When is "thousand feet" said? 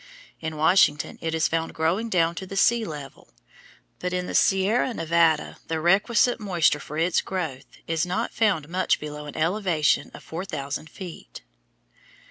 10.43-11.43